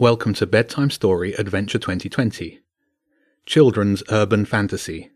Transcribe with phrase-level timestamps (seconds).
[0.00, 2.60] Welcome to Bedtime Story Adventure 2020.
[3.46, 5.10] Children's Urban Fantasy.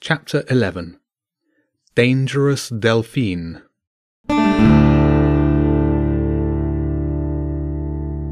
[0.00, 0.98] Chapter 11
[1.94, 3.60] Dangerous Delphine.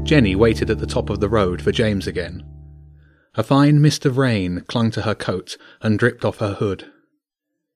[0.07, 2.43] Jenny waited at the top of the road for James again.
[3.35, 6.91] A fine mist of rain clung to her coat and dripped off her hood.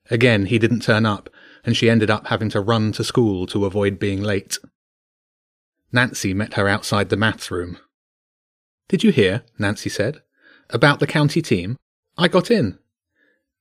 [0.09, 1.29] Again, he didn't turn up,
[1.63, 4.57] and she ended up having to run to school to avoid being late.
[5.91, 7.77] Nancy met her outside the maths room.
[8.87, 10.21] Did you hear, Nancy said,
[10.69, 11.77] about the county team?
[12.17, 12.79] I got in.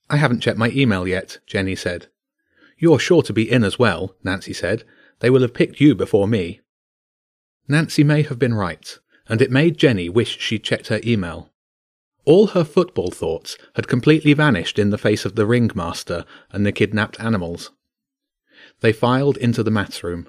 [0.08, 2.08] I haven't checked my email yet, Jenny said.
[2.78, 4.84] You're sure to be in as well, Nancy said.
[5.20, 6.60] They will have picked you before me.
[7.68, 11.50] Nancy may have been right, and it made Jenny wish she'd checked her email.
[12.24, 16.72] All her football thoughts had completely vanished in the face of the ringmaster and the
[16.72, 17.70] kidnapped animals.
[18.80, 20.28] They filed into the maths room.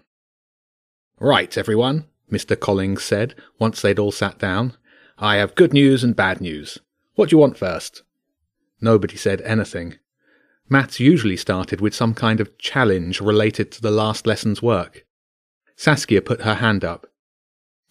[1.24, 2.60] Right, everyone, Mr.
[2.60, 4.76] Collins said, once they'd all sat down.
[5.20, 6.80] I have good news and bad news.
[7.13, 8.02] What do you want first?
[8.82, 10.00] Nobody said anything.
[10.68, 15.05] Maths usually started with some kind of challenge related to the last lesson's work.
[15.76, 17.05] Saskia put her hand up.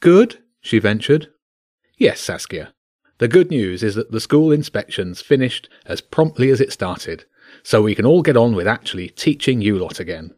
[0.00, 0.42] Good?
[0.61, 1.28] she ventured.
[1.97, 2.75] Yes, Saskia.
[3.19, 7.27] The good news is that the school inspection's finished as promptly as it started,
[7.62, 10.34] so we can all get on with actually teaching you lot again.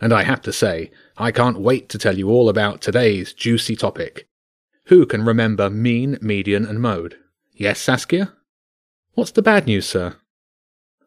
[0.00, 3.76] And I have to say, I can't wait to tell you all about today's juicy
[3.76, 4.26] topic.
[4.86, 7.16] Who can remember mean, median, and mode?
[7.52, 8.32] Yes, Saskia?
[9.12, 10.16] What's the bad news, sir?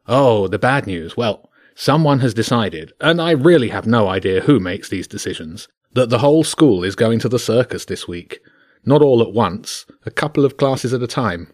[0.08, 1.18] Oh, the bad news.
[1.18, 6.10] Well, someone has decided, and I really have no idea who makes these decisions, that
[6.10, 8.40] the whole school is going to the circus this week.
[8.86, 11.52] Not all at once, a couple of classes at a time.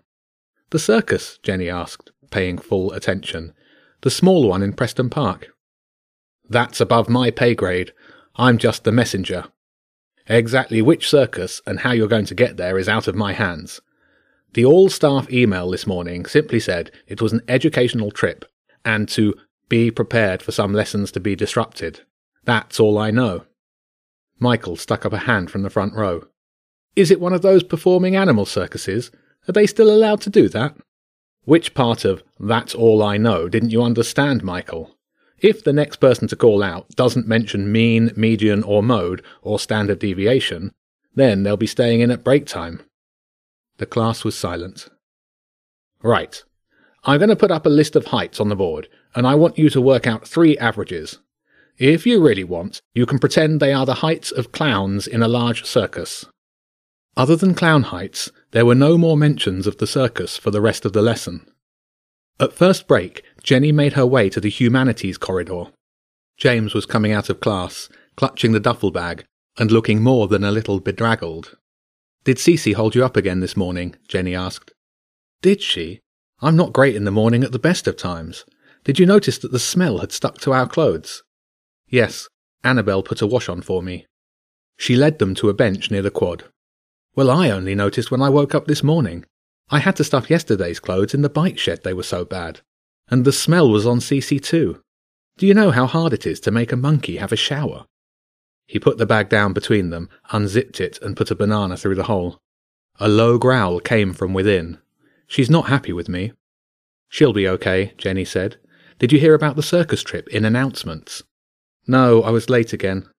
[0.72, 1.40] The circus?
[1.44, 3.54] Jenny asked, paying full attention.
[4.02, 5.50] The small one in Preston Park.
[6.50, 7.94] That's above my pay grade.
[8.36, 9.46] I'm just the messenger.
[10.28, 13.82] Exactly which circus and how you're going to get there is out of my hands.
[14.54, 18.46] The all staff email this morning simply said it was an educational trip
[18.84, 19.36] and to
[19.70, 22.02] be prepared for some lessons to be disrupted.
[22.46, 23.46] That's all I know.
[24.40, 26.28] Michael stuck up a hand from the front row.
[26.96, 29.12] Is it one of those performing animal circuses?
[29.48, 30.76] Are they still allowed to do that?
[31.44, 34.96] Which part of that's all I know didn't you understand, Michael?
[35.42, 40.00] If the next person to call out doesn't mention mean, median, or mode, or standard
[40.00, 40.72] deviation,
[41.16, 42.82] then they'll be staying in at break time.
[43.78, 44.90] The class was silent.
[46.04, 46.44] Right.
[47.06, 49.58] I'm going to put up a list of heights on the board, and I want
[49.58, 51.20] you to work out three averages.
[51.78, 55.30] If you really want, you can pretend they are the heights of clowns in a
[55.30, 56.26] large circus.
[57.16, 60.84] Other than clown heights, there were no more mentions of the circus for the rest
[60.84, 61.46] of the lesson.
[62.40, 65.66] At first break, Jenny made her way to the humanities corridor.
[66.38, 69.26] James was coming out of class, clutching the duffel bag,
[69.58, 71.58] and looking more than a little bedraggled.
[72.24, 73.96] Did Cece hold you up again this morning?
[74.08, 74.72] Jenny asked.
[75.42, 76.00] Did she?
[76.42, 78.46] I'm not great in the morning at the best of times.
[78.86, 81.24] Did you notice that the smell had stuck to our clothes?
[81.90, 82.30] Yes,
[82.64, 84.06] Annabel put a wash on for me.
[84.78, 86.46] She led them to a bench near the quad.
[87.16, 89.26] Well, I only noticed when I woke up this morning.
[89.72, 92.62] I had to stuff yesterday's clothes in the bike shed, they were so bad.
[93.10, 94.82] And the smell was on Cece too.
[95.38, 97.86] Do you know how hard it is to make a monkey have a shower?
[98.68, 102.04] He put the bag down between them, unzipped it, and put a banana through the
[102.04, 102.40] hole.
[103.00, 104.78] A low growl came from within.
[105.28, 106.34] She's not happy with me.
[107.08, 108.58] She'll be okay, Jenny said.
[109.00, 111.24] Did you hear about the circus trip in announcements?
[111.88, 113.10] No, I was late again.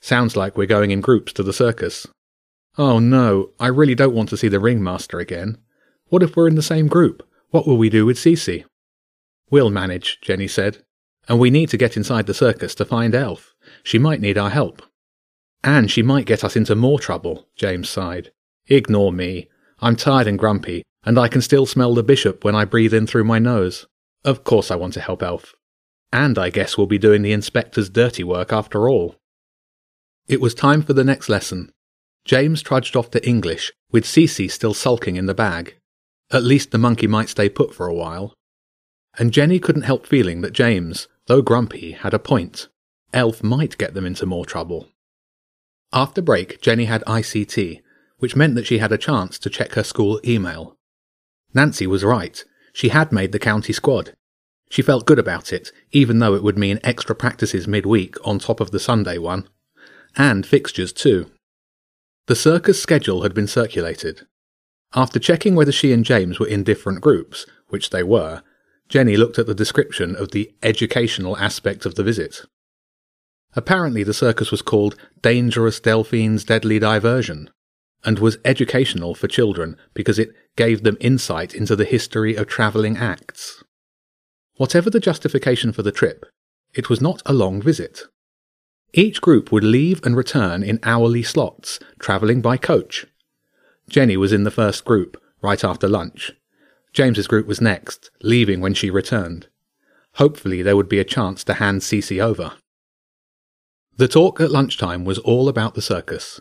[0.00, 2.06] Sounds like we're going in groups to the circus.
[2.78, 5.58] Oh no, I really don't want to see the ringmaster again.
[6.08, 7.26] What if we're in the same group?
[7.50, 8.64] What will we do with Cece?
[9.50, 10.84] We'll manage, Jenny said.
[11.28, 13.54] And we need to get inside the circus to find Elf.
[13.82, 14.82] She might need our help.
[15.64, 18.30] And she might get us into more trouble, James sighed.
[18.68, 19.48] Ignore me.
[19.80, 23.06] I'm tired and grumpy, and I can still smell the bishop when I breathe in
[23.06, 23.86] through my nose.
[24.24, 25.54] Of course I want to help Elf.
[26.12, 29.16] And I guess we'll be doing the inspector's dirty work after all.
[30.28, 31.72] It was time for the next lesson.
[32.24, 35.76] James trudged off to English, with Cece still sulking in the bag.
[36.30, 38.34] At least the monkey might stay put for a while.
[39.18, 42.68] And Jenny couldn't help feeling that James, though grumpy, had a point.
[43.12, 44.88] Elf might get them into more trouble.
[45.92, 47.80] After break, Jenny had ICT,
[48.18, 50.76] which meant that she had a chance to check her school email.
[51.54, 52.44] Nancy was right.
[52.72, 54.14] She had made the county squad.
[54.68, 58.60] She felt good about it, even though it would mean extra practices midweek on top
[58.60, 59.48] of the Sunday one.
[60.16, 61.30] And fixtures too.
[62.26, 64.26] The circus schedule had been circulated.
[64.94, 68.42] After checking whether she and James were in different groups, which they were,
[68.88, 72.42] Jenny looked at the description of the educational aspect of the visit.
[73.54, 77.50] Apparently the circus was called Dangerous Delphine's Deadly Diversion,
[78.04, 82.96] and was educational for children because it gave them insight into the history of travelling
[82.96, 83.64] acts.
[84.56, 86.24] Whatever the justification for the trip,
[86.74, 88.02] it was not a long visit.
[88.92, 93.06] Each group would leave and return in hourly slots, travelling by coach.
[93.88, 96.32] Jenny was in the first group, right after lunch.
[96.92, 99.48] James's group was next, leaving when she returned.
[100.14, 102.52] Hopefully there would be a chance to hand Cece over.
[103.96, 106.40] The talk at lunchtime was all about the circus.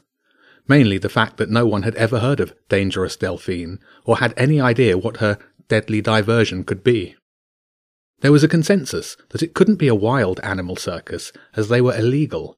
[0.68, 4.60] Mainly the fact that no one had ever heard of Dangerous Delphine, or had any
[4.60, 5.38] idea what her
[5.68, 7.16] deadly diversion could be.
[8.22, 11.96] There was a consensus that it couldn't be a wild animal circus, as they were
[11.96, 12.58] illegal,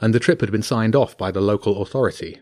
[0.00, 2.40] and the trip had been signed off by the local authority.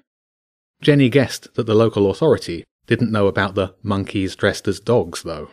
[0.84, 5.48] Jenny guessed that the local authority didn't know about the monkeys dressed as dogs, though.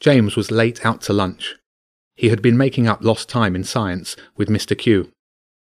[0.00, 1.54] James was late out to lunch.
[2.16, 4.76] He had been making up lost time in science with Mr.
[4.76, 5.12] Q.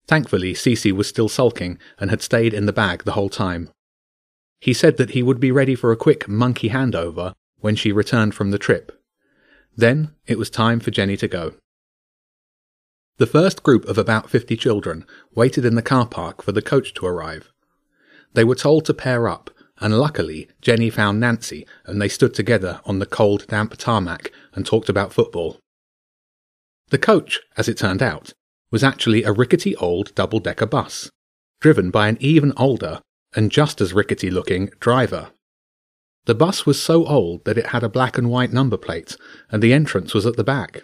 [0.08, 3.70] Thankfully, Cece was still sulking and had stayed in the bag the whole time.
[4.60, 8.34] He said that he would be ready for a quick monkey handover when she returned
[8.34, 9.00] from the trip.
[9.76, 11.54] Then it was time for Jenny to go.
[13.18, 15.06] The first group of about fifty children
[15.36, 17.52] waited in the car park for the coach to arrive.
[18.34, 22.82] They were told to pair up, and luckily Jenny found Nancy and they stood together
[22.86, 25.60] on the cold, damp tarmac and talked about football.
[26.90, 28.34] The coach, as it turned out,
[28.72, 31.10] was actually a rickety old double decker bus,
[31.62, 33.02] driven by an even older
[33.36, 35.32] and just as rickety looking driver.
[36.26, 39.16] The bus was so old that it had a black and white number plate,
[39.50, 40.84] and the entrance was at the back.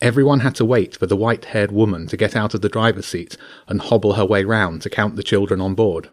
[0.00, 3.06] Everyone had to wait for the white haired woman to get out of the driver's
[3.06, 3.36] seat
[3.66, 6.10] and hobble her way round to count the children on board.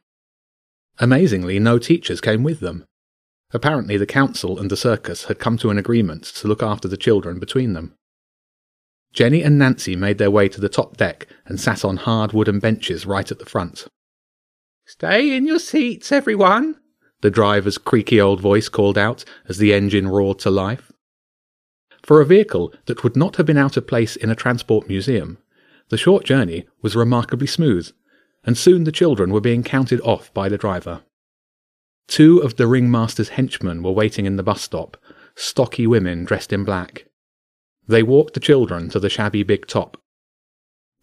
[1.00, 2.86] Amazingly, no teachers came with them.
[3.52, 6.98] Apparently, the council and the circus had come to an agreement to look after the
[6.98, 7.96] children between them.
[9.14, 12.60] Jenny and Nancy made their way to the top deck and sat on hard wooden
[12.60, 13.88] benches right at the front.
[14.86, 16.76] Stay in your seats, everyone,
[17.22, 20.92] the driver's creaky old voice called out as the engine roared to life.
[22.02, 25.38] For a vehicle that would not have been out of place in a transport museum,
[25.90, 27.92] the short journey was remarkably smooth,
[28.46, 31.02] and soon the children were being counted off by the driver.
[32.08, 34.98] Two of the ringmaster's henchmen were waiting in the bus stop,
[35.36, 37.06] stocky women dressed in black.
[37.88, 39.98] They walked the children to the shabby big top.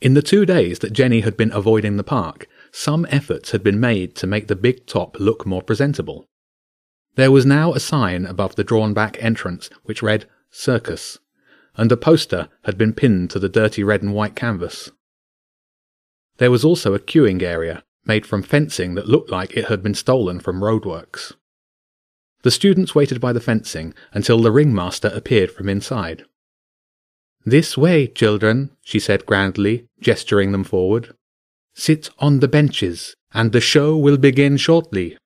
[0.00, 3.80] In the two days that Jenny had been avoiding the park, some efforts had been
[3.80, 6.26] made to make the big top look more presentable.
[7.16, 11.18] There was now a sign above the drawn back entrance which read Circus,
[11.76, 14.90] and a poster had been pinned to the dirty red and white canvas.
[16.40, 19.94] There was also a queuing area made from fencing that looked like it had been
[19.94, 21.34] stolen from roadworks.
[22.44, 26.24] The students waited by the fencing until the ringmaster appeared from inside.
[27.44, 31.14] This way, children, she said grandly, gesturing them forward.
[31.74, 35.18] Sit on the benches, and the show will begin shortly.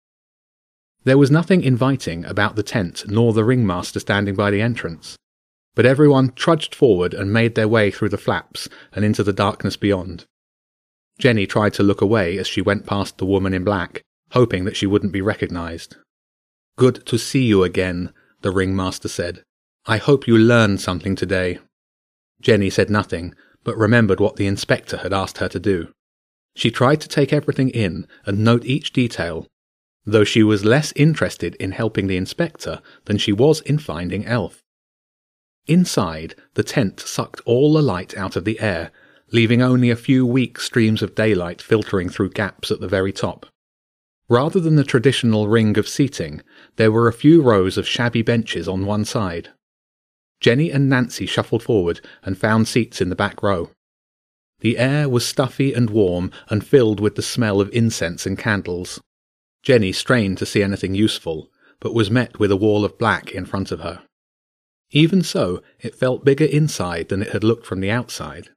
[1.05, 5.17] There was nothing inviting about the tent nor the ringmaster standing by the entrance,
[5.77, 9.77] but everyone trudged forward and made their way through the flaps and into the darkness
[9.77, 10.27] beyond.
[11.19, 14.03] Jenny tried to look away as she went past the woman in black,
[14.33, 15.97] hoping that she wouldn't be recognized.
[16.77, 18.13] Good to see you again,
[18.43, 19.43] the ringmaster said.
[19.87, 21.59] I hope you learned something today.
[22.41, 25.93] Jenny said nothing, but remembered what the inspector had asked her to do.
[26.57, 29.47] She tried to take everything in and note each detail,
[30.05, 34.63] though she was less interested in helping the inspector than she was in finding Elf.
[35.67, 38.91] Inside, the tent sucked all the light out of the air,
[39.35, 43.47] leaving only a few weak streams of daylight filtering through gaps at the very top.
[44.29, 46.41] Rather than the traditional ring of seating,
[46.77, 49.49] there were a few rows of shabby benches on one side.
[50.41, 53.71] Jenny and Nancy shuffled forward and found seats in the back row.
[54.61, 59.01] The air was stuffy and warm and filled with the smell of incense and candles.
[59.65, 61.51] Jenny strained to see anything useful,
[61.81, 64.03] but was met with a wall of black in front of her.
[64.93, 68.51] Even so, it felt bigger inside than it had looked from the outside.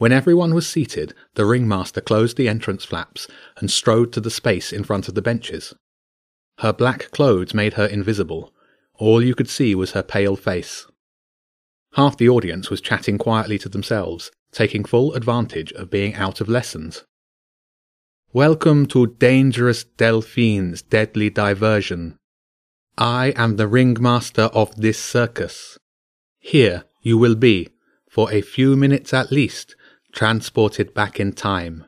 [0.00, 3.28] When everyone was seated, the ringmaster closed the entrance flaps
[3.58, 5.74] and strode to the space in front of the benches.
[6.60, 8.50] Her black clothes made her invisible.
[8.94, 10.86] All you could see was her pale face.
[11.96, 16.48] Half the audience was chatting quietly to themselves, taking full advantage of being out of
[16.48, 17.04] lessons.
[18.32, 22.16] Welcome to Dangerous Delphine's Deadly Diversion.
[22.96, 25.76] I am the ringmaster of this circus.
[26.38, 27.68] Here you will be,
[28.08, 29.76] for a few minutes at least,
[30.12, 31.84] transported back in time.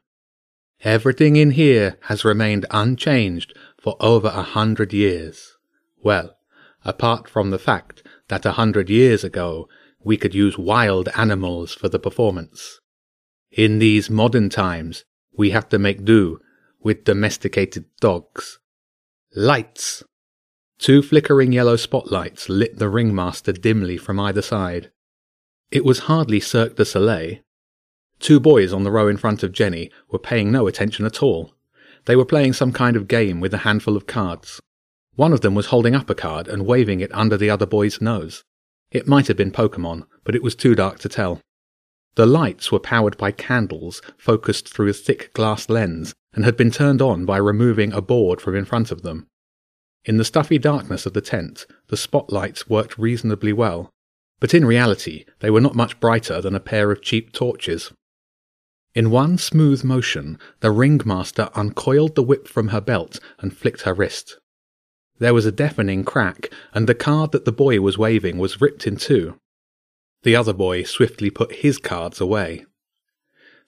[0.82, 5.56] Everything in here has remained unchanged for over a hundred years.
[6.02, 6.36] Well,
[6.84, 9.68] apart from the fact that a hundred years ago
[10.02, 12.80] we could use wild animals for the performance.
[13.50, 15.04] In these modern times,
[15.36, 16.40] we have to make do
[16.80, 18.58] with domesticated dogs.
[19.34, 20.02] Lights!
[20.78, 24.90] Two flickering yellow spotlights lit the ringmaster dimly from either side.
[25.70, 27.38] It was hardly Cirque du Soleil.
[28.22, 31.52] Two boys on the row in front of Jenny were paying no attention at all.
[32.04, 34.60] They were playing some kind of game with a handful of cards.
[35.16, 38.00] One of them was holding up a card and waving it under the other boy's
[38.00, 38.44] nose.
[38.92, 41.40] It might have been Pokemon, but it was too dark to tell.
[42.14, 46.70] The lights were powered by candles focused through a thick glass lens and had been
[46.70, 49.26] turned on by removing a board from in front of them.
[50.04, 53.90] In the stuffy darkness of the tent, the spotlights worked reasonably well,
[54.38, 57.92] but in reality they were not much brighter than a pair of cheap torches.
[58.94, 63.94] In one smooth motion, the ringmaster uncoiled the whip from her belt and flicked her
[63.94, 64.38] wrist.
[65.18, 68.86] There was a deafening crack, and the card that the boy was waving was ripped
[68.86, 69.38] in two.
[70.24, 72.66] The other boy swiftly put his cards away.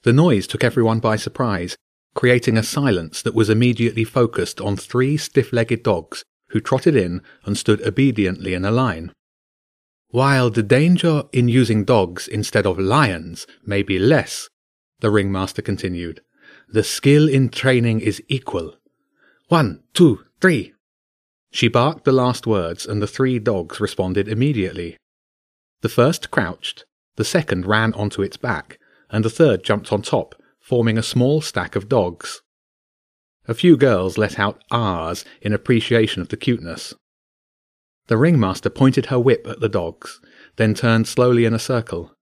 [0.02, 1.76] The noise took everyone by surprise,
[2.14, 7.22] creating a silence that was immediately focused on three stiff legged dogs who trotted in
[7.44, 9.12] and stood obediently in a line.
[10.08, 14.48] While the danger in using dogs instead of lions may be less,
[15.04, 16.22] the ringmaster continued,
[16.66, 18.76] the skill in training is equal.
[19.48, 20.72] One, two, three.
[21.50, 24.96] She barked the last words, and the three dogs responded immediately.
[25.82, 28.78] The first crouched, the second ran onto its back,
[29.10, 32.40] and the third jumped on top, forming a small stack of dogs.
[33.46, 36.94] A few girls let out ahs in appreciation of the cuteness.
[38.06, 40.22] The ringmaster pointed her whip at the dogs,
[40.56, 42.16] then turned slowly in a circle.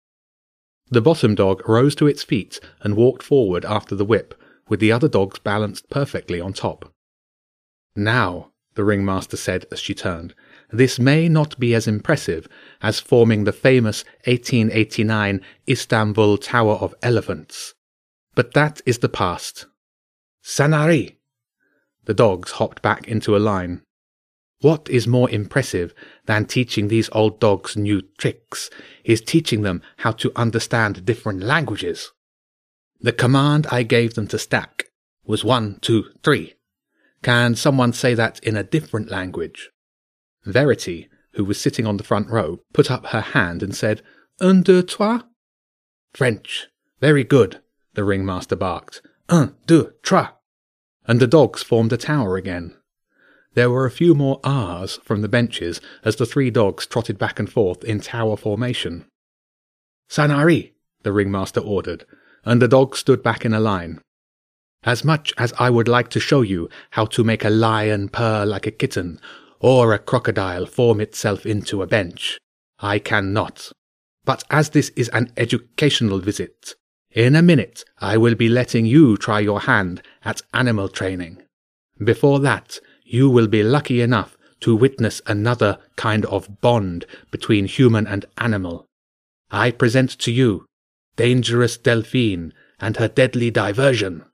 [0.92, 4.34] The bottom dog rose to its feet and walked forward after the whip,
[4.68, 6.92] with the other dogs balanced perfectly on top.
[7.96, 10.34] Now, the ringmaster said as she turned.
[10.70, 12.46] This may not be as impressive
[12.82, 17.72] as forming the famous 1889 Istanbul Tower of Elephants.
[18.34, 19.64] But that is the past.
[20.44, 21.16] Sanari!
[22.04, 23.80] The dogs hopped back into a line.
[24.62, 25.92] What is more impressive
[26.26, 28.70] than teaching these old dogs new tricks
[29.02, 32.12] is teaching them how to understand different languages.
[33.00, 34.84] The command I gave them to stack
[35.24, 36.54] was one, two, three.
[37.24, 39.70] Can someone say that in a different language?
[40.44, 44.00] Verity, who was sitting on the front row, put up her hand and said,
[44.40, 45.22] Un, deux, trois?
[46.14, 46.68] French.
[47.00, 47.60] Very good,
[47.94, 49.02] the ringmaster barked.
[49.28, 50.28] Un, deux, trois.
[51.04, 52.76] And the dogs formed a tower again.
[53.54, 57.38] There were a few more ahs from the benches as the three dogs trotted back
[57.38, 59.04] and forth in tower formation.
[60.08, 62.04] Sanari, the ringmaster ordered,
[62.44, 64.00] and the dogs stood back in a line.
[64.84, 68.44] As much as I would like to show you how to make a lion purr
[68.44, 69.20] like a kitten,
[69.60, 72.38] or a crocodile form itself into a bench,
[72.80, 73.70] I cannot.
[74.24, 76.74] But as this is an educational visit,
[77.10, 81.42] in a minute I will be letting you try your hand at animal training.
[82.02, 82.80] Before that,
[83.12, 88.86] you will be lucky enough to witness another kind of bond between human and animal.
[89.50, 90.64] I present to you
[91.16, 94.24] Dangerous Delphine and her deadly diversion.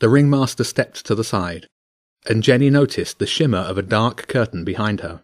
[0.00, 1.66] The ringmaster stepped to the side,
[2.26, 5.22] and Jenny noticed the shimmer of a dark curtain behind her.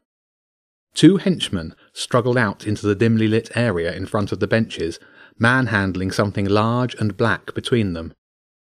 [0.95, 4.99] Two henchmen struggled out into the dimly lit area in front of the benches,
[5.39, 8.15] manhandling something large and black between them.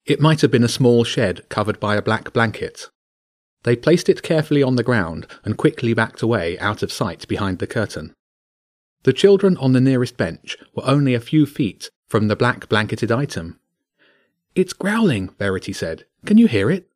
[0.04, 2.90] It might have been a small shed covered by a black blanket.
[3.68, 7.58] They placed it carefully on the ground and quickly backed away out of sight behind
[7.58, 8.14] the curtain.
[9.02, 13.12] The children on the nearest bench were only a few feet from the black blanketed
[13.12, 13.60] item.
[14.54, 16.06] It's growling, Verity said.
[16.24, 16.88] Can you hear it?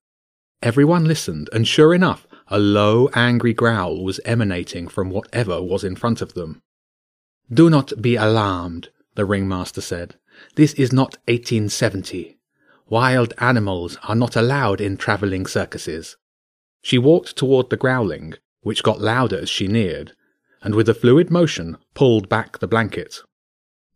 [0.62, 5.95] Everyone listened, and sure enough, a low, angry growl was emanating from whatever was in
[5.95, 6.62] front of them.
[7.52, 10.14] Do not be alarmed, the ringmaster said.
[10.55, 12.38] This is not 1870.
[12.88, 16.17] Wild animals are not allowed in travelling circuses.
[16.83, 20.12] She walked toward the growling, which got louder as she neared,
[20.62, 23.21] and with a fluid motion pulled back the blanket.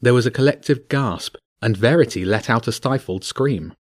[0.00, 3.74] There was a collective gasp and Verity let out a stifled scream.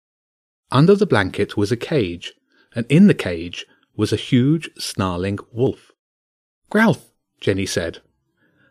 [0.70, 2.32] Under the blanket was a cage,
[2.74, 5.92] and in the cage was a huge, snarling wolf.
[6.70, 8.00] Growlth, Jenny said.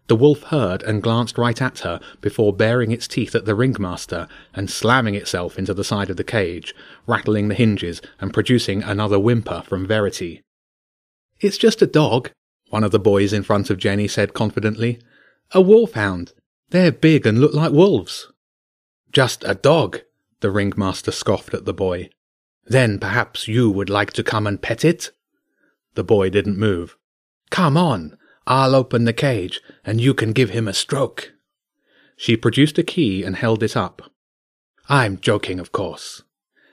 [0.08, 4.28] The wolf heard and glanced right at her before baring its teeth at the ringmaster
[4.54, 6.76] and slamming itself into the side of the cage,
[7.08, 10.42] rattling the hinges and producing another whimper from Verity.
[11.40, 12.32] It's just a dog,
[12.70, 15.00] one of the boys in front of Jenny said confidently.
[15.52, 16.34] A wolfhound.
[16.70, 18.32] They're big and look like wolves.
[19.12, 20.02] Just a dog,
[20.42, 22.10] the ringmaster scoffed at the boy.
[22.66, 25.12] Then perhaps you would like to come and pet it?
[25.94, 26.98] The boy didn't move.
[27.52, 31.34] Come on, I'll open the cage, and you can give him a stroke.
[32.18, 34.12] She produced a key and held it up.
[34.90, 36.24] I'm joking, of course.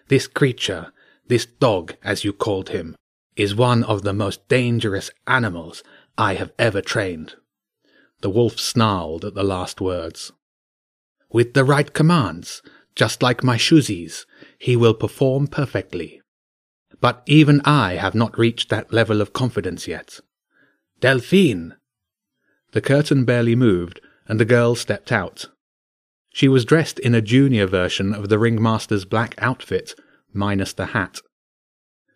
[0.08, 0.92] This creature,
[1.28, 2.96] This dog, as you called him,
[3.36, 5.84] is one of the most dangerous animals
[6.18, 7.36] I have ever trained.
[8.20, 10.32] The wolf snarled at the last words.
[11.30, 12.62] With the right commands,
[12.96, 14.26] just like my Shih Tzus,
[14.58, 16.20] he will perform perfectly.
[17.00, 20.18] But even I have not reached that level of confidence yet.
[21.00, 21.75] Delphine!
[22.73, 25.47] The curtain barely moved, and the girl stepped out.
[26.33, 29.95] She was dressed in a junior version of the ringmaster's black outfit,
[30.33, 31.21] minus the hat.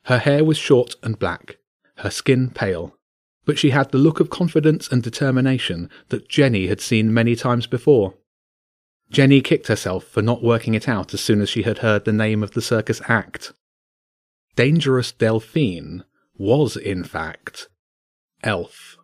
[0.05, 1.57] Her hair was short and black,
[1.97, 2.97] her skin pale,
[3.45, 7.67] but she had the look of confidence and determination that Jenny had seen many times
[7.67, 8.15] before.
[9.11, 12.13] Jenny kicked herself for not working it out as soon as she had heard the
[12.13, 13.53] name of the circus act.
[14.57, 16.05] Dangerous Delphine
[16.37, 17.69] was, in fact,
[18.45, 18.99] Elf.